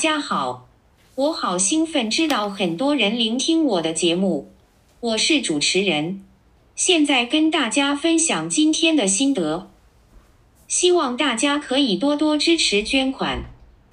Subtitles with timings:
[0.00, 0.66] 家好，
[1.14, 4.50] 我好兴奋，知道很多人聆听我的节目。
[5.00, 6.24] 我是主持人，
[6.74, 9.70] 现在跟大家分享今天的心得。
[10.66, 13.44] 希望大家可以多多支持捐款。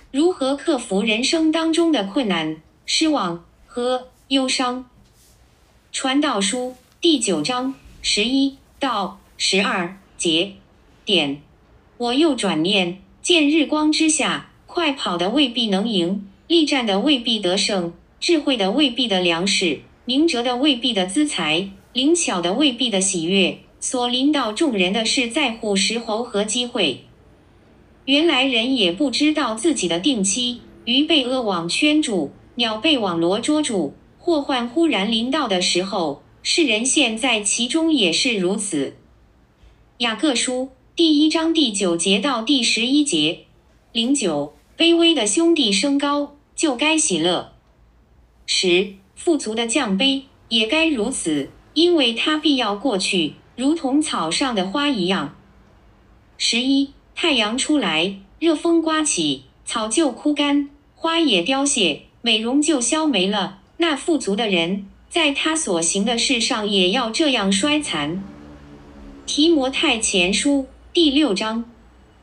[0.09, 4.85] 如何克服人生当中的困难、失望和忧伤？
[5.91, 10.53] 传道书第九章十一到十二节。
[11.03, 11.41] 点。
[11.97, 23.57] 我又转念，见日光之下，快跑的未必能赢，力战的未必得胜，智慧的未必的粮食，明哲的未必的资财，灵巧的未必的喜悦。
[23.79, 27.05] 所领导众人的是在乎时候和机会。
[28.05, 38.95] 原来人也不知道自己的定期，鱼被恶网圈住，鸟被网罗捉住，祸患忽然临到的时候，世人现在其中也是如此。
[39.97, 43.39] 雅各书第一章第九节到第十一节，
[43.91, 47.53] 零九，卑微的兄弟升高，就该喜乐；
[48.45, 53.33] 十，富足的降卑，也该如此，因为他必要过去。
[53.55, 55.35] 如同草上的花一样。
[56.37, 63.57] 十一，太阳出来，热风刮起，草就枯干，花也凋谢，美容就消没了。
[63.77, 68.23] 那富足的人，在他所行的事上也要这样衰残。
[69.25, 71.65] 提摩太前书第六章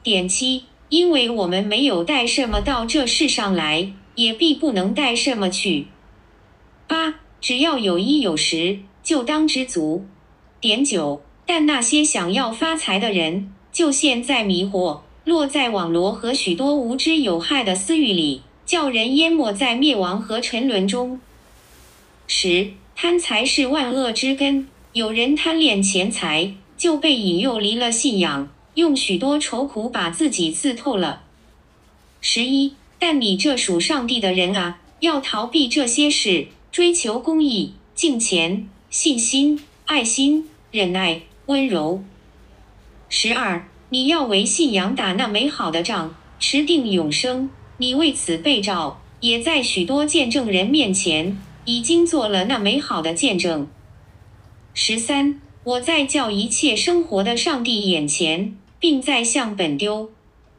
[0.04, 5.88] 点七，因为我们没有带什么到这世上来，也必不能带什么去。
[6.86, 10.06] 八，只要有衣有食，就当知足。
[10.60, 21.18] 点九，但那些想要发财的人，就陷在迷惑，落在网罗和许多无知有害的私欲里，叫人淹没在灭亡和沉沦中。
[22.28, 31.22] 十，贪财是万恶之根，有人贪恋钱财，就被引诱离了信仰，用许多愁苦把自己刺透了。
[32.20, 40.48] 十一，但你这属上帝的人啊，要逃避这些事，追求公义、敬虔、信心、爱心。
[40.72, 42.02] 忍耐、温柔。
[43.08, 47.48] 十二，你要为信仰打那美好的仗，持定永生。
[47.76, 53.68] 你为此被召，也在许多见证人面前已经做了那美好的见证。
[54.72, 60.10] 十三，我在叫一切生活的上帝眼前，并在向本丢、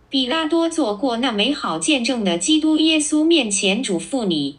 [0.09, 4.57] 比拉多做过那美好见证的基督耶稣面前嘱咐你。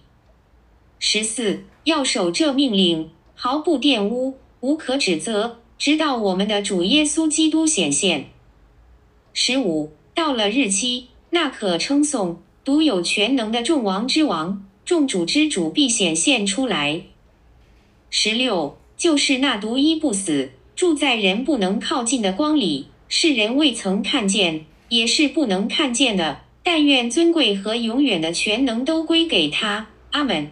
[1.01, 4.35] 十四，要守这命令，毫不玷污。
[4.61, 8.27] 无可指责，直到我们的主耶稣基督显现。
[9.35, 17.03] 十五，到了日期，那可称颂、独有全能的众王之王、众主之主必显现出来。
[18.11, 26.43] 十六，就是那独一不死、住在人不能靠近的光里，世人未曾看见，也是不能看见的。
[26.63, 29.89] 但愿尊贵和永远的全能都归给他。
[30.11, 30.51] 阿门。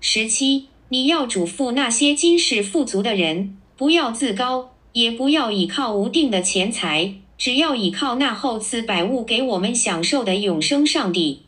[0.00, 0.68] 十七。
[0.90, 11.42] 你要嘱咐那些今世富足的人，不要自高，也不要倚靠无定的钱财，只要倚靠那厚赐百物给我们享受的永生上帝。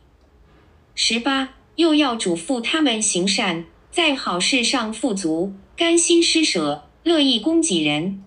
[0.93, 8.23] 十八，又要嘱咐他们行善，在好事上富足，甘心施舍，乐意供给人。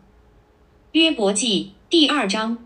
[0.95, 2.57] 约伯记第二章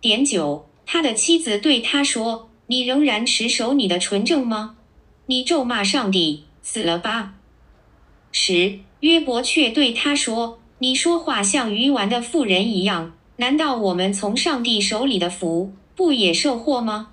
[0.00, 4.76] 点九，他的妻子对他说：“你仍然持守你的纯正吗？
[5.26, 7.34] 你咒骂上帝，死了吧。”
[8.32, 13.12] 十约伯却对他说：“你说话像愚顽的妇人一样。
[13.36, 17.10] 难道我们从上帝手里的福不也受祸吗？”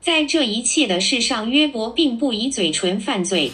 [0.00, 3.50] 在这一切的事上，约伯并不以嘴唇犯罪。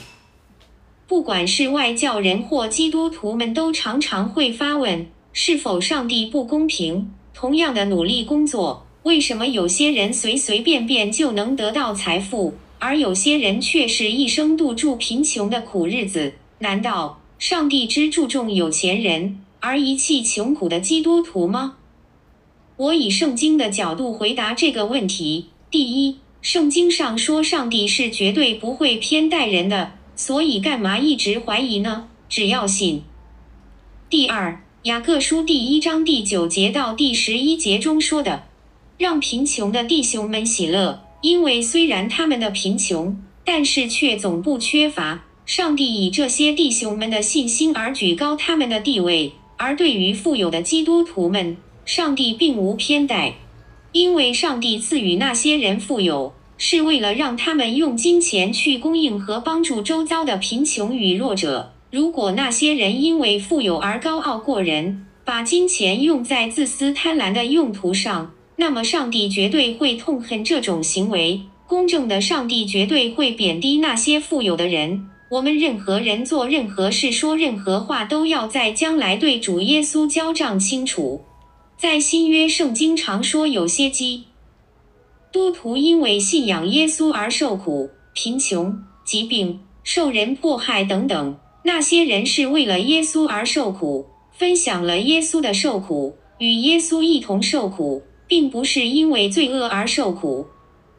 [1.06, 7.10] 不管是外教人或基督徒们，都常常会发问：是否上帝不公平？
[7.32, 16.34] 同样的努力工作，为什么有些人随随便便就能得到财富，而有些人却是一生度住贫穷的苦日子？
[16.58, 21.76] 难道上帝只注重有钱人而遗弃穷苦的基督徒吗？
[22.76, 32.08] 我以圣经的角度回答这个问题：第一，圣经上说上帝是绝对不会偏待人的，所以干嘛一直怀疑呢？
[32.28, 33.02] 只要信。
[34.08, 38.44] 第二，雅各书第一章第九节到第十一节中说的，
[38.96, 45.26] 让贫穷的弟兄们喜乐，因为虽然他们的贫穷，但是却总不缺乏。
[45.44, 53.34] 上帝以这些弟兄们的信心而举高他们的地位，而对于富有的基督徒们，上帝并无偏待，
[53.92, 61.74] 因为上帝赐予那些人富有，是为了让他们用金钱去供应和帮助周遭的贫穷与弱者。
[61.90, 71.42] 如果那些人因为富有而高傲过人，把金钱用在自私贪婪的用途上，那么上帝绝对会痛恨这种行为。
[71.66, 75.08] 公正的上帝绝对会贬低那些富有的人。
[75.30, 81.22] 我们任何人做任何事、说任何话，都要在将来对主耶稣交账清楚。
[81.76, 84.24] 在新约圣经常说，有些基
[85.32, 91.36] 督徒因为信仰耶稣而受苦、贫穷、疾病、受人迫害等等。
[91.62, 100.46] 那些人是为了耶稣而受苦，分享了耶稣的受苦，与耶稣一同受苦，并不是因为罪恶而受苦。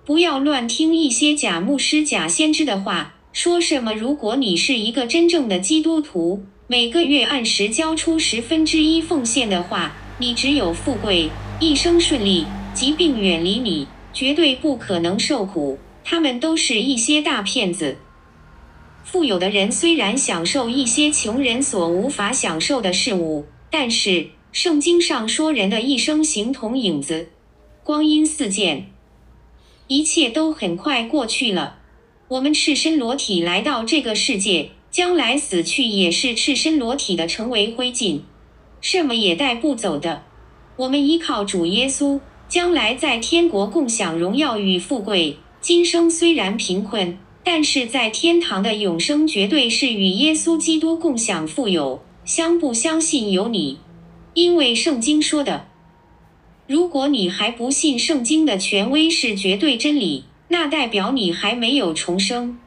[0.06, 3.16] 不要乱听一些假牧师、假先知的话。
[3.34, 3.94] 说什么？
[3.94, 11.30] 如果你是一个真正的基督徒，每个月按时交出十分之一奉献的话，你只有富贵，
[11.62, 15.80] 一生顺利，疾病远离你，绝对不可能受苦。
[16.04, 17.96] 他们都是一些大骗子。
[19.12, 27.28] 富有的人虽然享受一些穷人所无法享受的事物，但是圣经上说，人的一生形同影子，
[27.84, 28.90] 光阴似箭，
[29.88, 31.80] 一切都很快过去了。
[32.30, 38.22] 我们赤身裸体来到这个世界，将来死去也是赤身裸体的，成为灰烬，
[38.80, 40.24] 什么也带不走的。
[40.78, 45.36] 我们依靠主耶稣，将来在天国共享荣耀与富贵。
[45.60, 52.02] 今生虽然贫困，但是在天堂的永生绝对是与耶稣基督共享富有。
[52.24, 53.80] 相不相信由你，
[54.36, 55.66] 因为圣经说的，
[56.68, 60.26] 如果你还不信圣经的权威是绝对真理。
[60.50, 62.60] 那代表你还没有重生。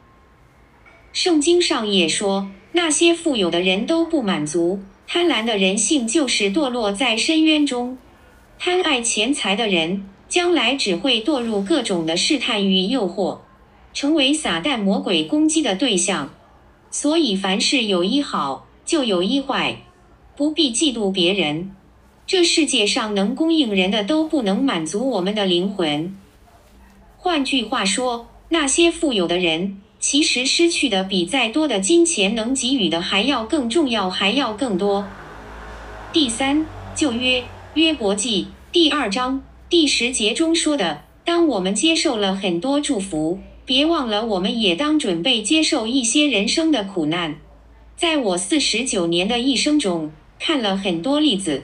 [1.13, 7.97] 圣经上也说，那些富有的人都不满足，贪婪的人性就是堕落在深渊中。
[8.57, 13.41] 贪爱钱财的人，将来只会堕入各种的试探与诱惑，
[13.95, 16.29] 成为撒旦魔鬼攻击的对象。
[16.91, 19.77] 所以，凡事有一好，就有一坏，
[20.35, 21.73] 不必嫉妒别人。
[22.27, 26.15] 这世界上能供应人的，都不能满足我们的灵魂。
[27.17, 35.07] 换句话说，那些富有的人其实失去的比再多的金钱能给予的还要更重要，还要更多。
[36.11, 37.43] 第三，旧约
[37.73, 47.37] 约伯记第二章第十节中说的：“当我们接受了很多祝福，别忘了我们也当准备接受一些人生的苦难。”
[47.97, 51.63] 在我四十九年的一生中，看了很多例子。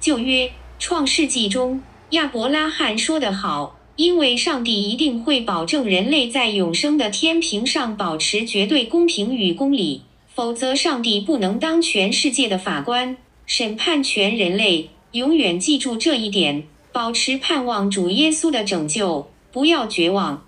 [0.00, 3.78] 旧约创世纪中，亚伯拉罕说得好。
[3.96, 10.02] 因为上帝一定会保证人类在永生的天平上保持绝对公平与公理，
[10.34, 14.90] 否则上帝不能当全世界的法官，审判全人类。
[15.12, 20.44] 永远记住这一点，保持盼望主耶稣的拯救，不要绝望。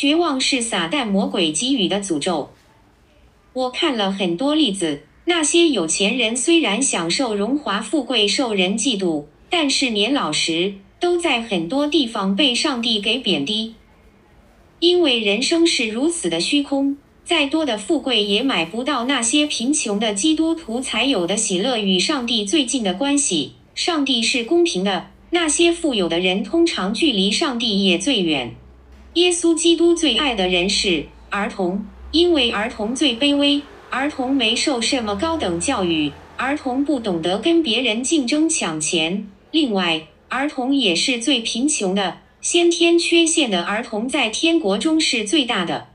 [0.00, 2.48] 绝望是撒旦魔鬼给予的诅咒。
[3.52, 10.76] 我看了很多例子，那些有钱人虽然享受荣华富贵，受人嫉妒，但是年老时。
[10.98, 13.74] 都在很多地方被上帝给贬低，
[14.78, 23.52] 因为人生是如此的虚空，再多的富贵也买不到那些贫穷的基督徒才有的喜乐与上帝最近的关系。
[23.74, 28.54] 上帝是公平的，那些富有的人通常距离上帝也最远。
[29.14, 39.26] 耶稣基督最爱的人是儿童，因为儿童最卑微，儿童没受什么高等教育，儿童不懂得跟别人竞争抢钱。
[39.50, 45.88] 另外，儿童也是最贫穷的，先天缺陷的儿童在天国中是最大的。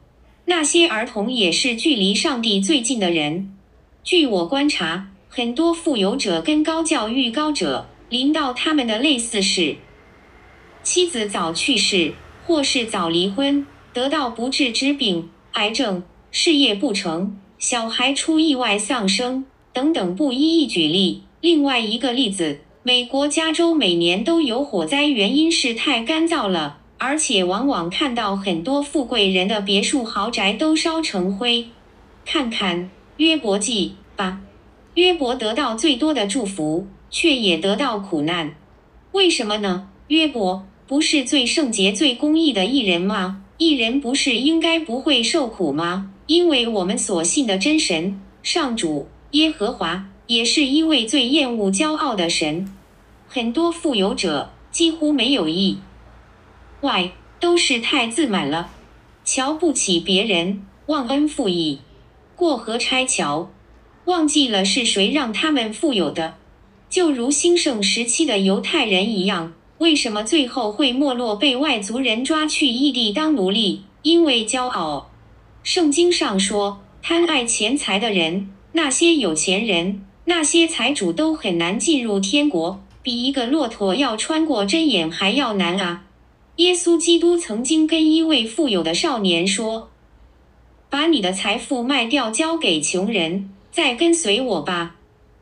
[0.47, 3.55] 那些儿童也是距离上帝最近的人。
[4.03, 9.77] 据我观察，很多富有者跟高教育高者，临到他们的类似是：
[10.83, 12.13] 妻子早去世，
[12.45, 21.23] 或是早离婚，得到不治之病、癌症，事业不成，小孩出意外丧生等等，不一一举例。
[21.41, 22.59] 另外一个例子。
[22.87, 31.65] 美国加州每年都有火灾，原因是太干燥了，而且往往看到很多富贵人的别墅、豪宅都烧成灰。
[32.23, 34.41] 看看约伯记吧，
[34.93, 38.55] 约伯得到最多的祝福，却也得到苦难，
[39.13, 39.89] 为什么呢？
[40.09, 43.43] 约伯不是最圣洁、最公义的艺人吗？
[43.57, 46.11] 艺人不是应该不会受苦吗？
[46.27, 50.09] 因为我们所信的真神上主耶和华。
[50.27, 52.67] 也是一位最厌恶骄傲的神，
[53.27, 55.77] 很多富有者几乎没有意
[56.81, 58.71] 外，都是太自满了，
[59.23, 61.81] 瞧不起别人，忘恩负义，
[62.35, 63.51] 过河拆桥，
[64.05, 66.37] 忘记了是谁让他们富有的，
[66.89, 73.81] 就如兴盛时期的犹太人一样，为什么最后会没落，被外族人抓去异地当奴隶？
[74.03, 75.09] 因为骄傲。
[75.63, 80.01] 圣经上说，贪爱钱财的人，那些有钱人。
[80.27, 86.05] 那些财主都很难进入天国，比一个骆驼要穿过针眼还要难啊！
[86.55, 89.89] 耶稣基督曾经跟一位富有的少年说
[90.89, 94.95] ：“把你的财富卖掉，交给穷人，再跟随我吧。”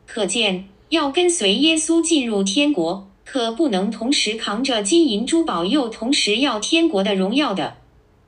[0.06, 7.78] 可见，要跟随耶稣进入天国，可不能同时扛着金银珠宝，又同时要天国的荣耀的。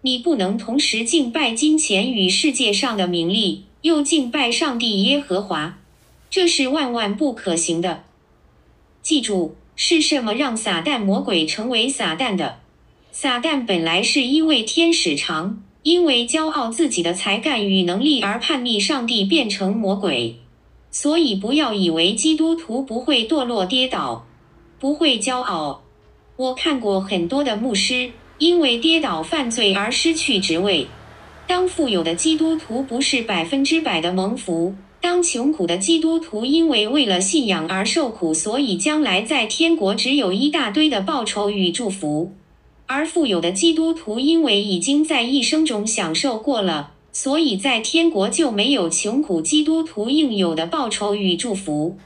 [0.03, 5.79] 你不能同时敬拜金钱与世界上的名利，又敬拜上帝耶和华，
[6.31, 8.05] 这是万万不可行的。
[9.03, 12.59] 记住，是什么让撒旦魔鬼成为撒旦的？
[13.13, 20.37] 撒旦本来是一位天使长，因为骄傲自己的才干与能力而叛逆上帝，变成魔鬼。
[20.91, 24.27] 所以不要以为基督徒不会堕落跌倒，
[24.87, 25.83] 不会骄傲。
[26.37, 28.13] 我看过很多的牧师。
[28.39, 30.87] 因为跌倒犯罪而失去职位。
[31.49, 42.31] 当富有的基督徒不是百分之百的蒙福，当穷苦的基督徒因为为了信仰而受苦，所以将来在天国只有一大堆的报酬与祝福；
[42.87, 51.97] 而富有的基督徒因为已经在一生中享受过了，所以在天国就没有穷苦基督徒应有的报酬与祝福。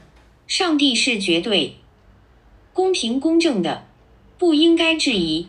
[0.47, 1.75] 上帝是绝对
[2.73, 3.85] 公平公正的，
[4.37, 5.47] 不应该质疑。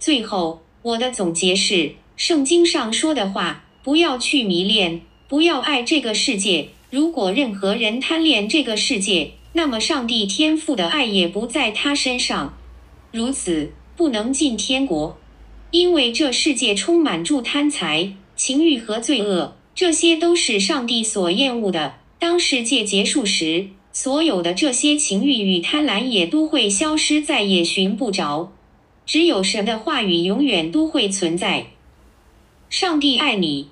[0.00, 6.70] 最后，我的总结是：圣经上说的话，不要去迷恋，不要爱这个世界。
[6.90, 12.56] 如果任何人贪恋这个世界，那么上帝天赋的爱也不在他身上。
[13.12, 15.16] 如此，不能进天国，
[15.70, 21.94] 因为这世界充满住贪财、情欲和罪恶，这些都是上帝所厌恶的。
[22.18, 28.52] 当世界结束时，所有的这些情欲与贪婪也都会消失，再也寻不着。
[29.06, 31.68] 只有神的话语永远都会存在。
[32.68, 33.70] 上帝爱你。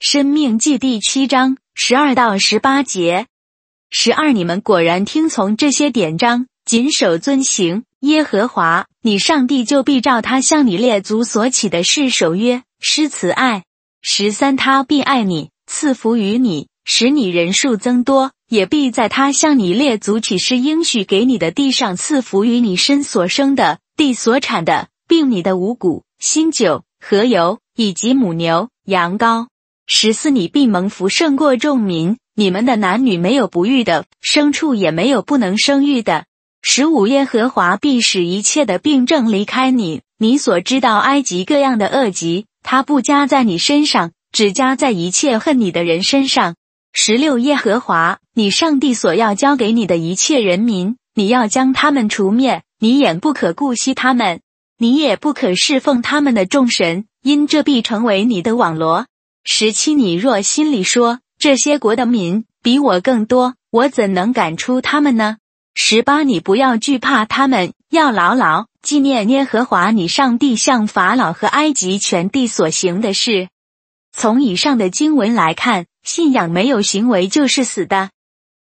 [0.00, 3.28] 生命记第七章十二到十八节。
[3.88, 13.64] 十二，你们果然听从这些典章，谨守遵行，耶和华你上帝就必照他向你列祖所起的誓守约，施慈爱。
[14.00, 29.48] 十三，他必爱你，赐福于你，使你人数增多；也必在他向你列祖起誓应许给你的地上赐福于你身所生的地所产的，并你的五谷、新酒和油，以及母牛、羊羔。
[29.86, 36.24] 十四，你必蒙福胜过众民，你们的男女没有不育的，牲畜也没有不能生育的。
[36.62, 42.44] 十五，耶和华必使一切的病症离开你，你所知道埃及各样的恶疾。
[42.62, 46.56] 他不加在你身上，只加在一切恨你的人身上。
[46.92, 54.40] 十六耶和华，你上帝所要交给你的一切人民，你要将他们除灭，你也不可顾惜他们，
[54.76, 59.06] 你也不可侍奉他们的众神，因这必成为你的网罗。
[59.44, 65.38] 十七你若心里说，这些国的民比我更多，我怎能赶出他们呢？
[65.82, 68.66] 十八你不要惧怕他们，要牢牢。
[68.82, 73.48] 纪念耶和华你上帝向法老和埃及全地所行的事。
[74.12, 78.10] 从以上的经文来看，信仰没有行为就是死的。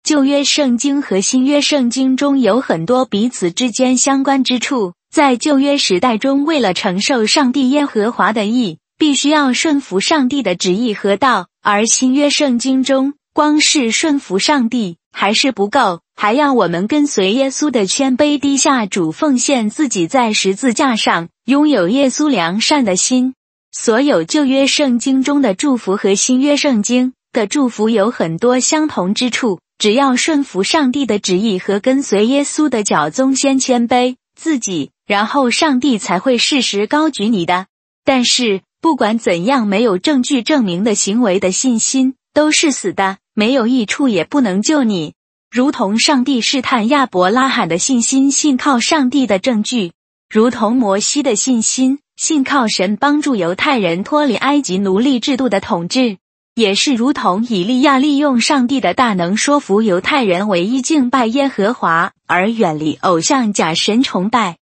[0.03, 4.93] 旧约圣经和新约圣经中有很多彼此之间相关之处。
[5.11, 16.01] 在旧约时代中，为了承受上帝耶和华的意，必须要顺服上帝的旨意和道；而新约圣经中，光是顺服上帝还是不够。
[16.15, 23.33] 还要我们跟随耶稣的谦卑低下主奉献自己，在十字架上拥有耶稣良善的心。
[23.71, 29.59] 所有旧约圣经中的祝福和新约圣经的祝福有很多相同之处。
[29.77, 37.67] 只要顺服上帝的旨意和跟随耶稣的脚宗，先谦卑自己，然后上帝才会适时高举你的。
[38.03, 45.13] 但是不管怎样，没有证据证明的行为的信心都是死的，没有益处，也不能救你。
[45.49, 49.91] 如同上帝试探亚伯拉罕的信心，信靠上帝的证据；
[50.29, 56.17] 如同摩西的信心，信靠神帮助犹太人脱离埃及奴隶制度的统治；
[56.53, 64.57] 也是如同以利亚利用上帝的大能说服犹太人唯一敬拜耶和华，而远离偶像假神崇拜。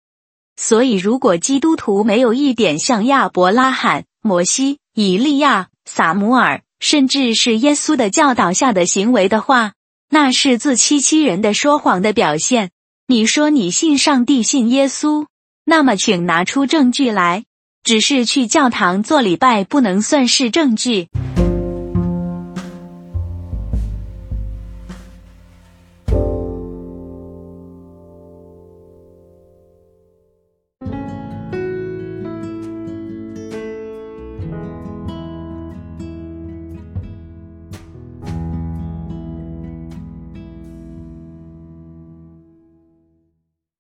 [0.58, 9.74] 所以，如果基督徒没有一点像亚伯拉罕、摩西、以利亚、撒母耳，甚至是耶稣的教导下的行为的话，
[10.10, 12.72] 那是自欺欺人的说谎的表现。
[13.08, 15.28] 你说你信上帝、信耶稣，
[15.66, 17.46] 那么请拿出证据来。
[17.84, 21.08] 只是去教堂做礼拜不能算是证据。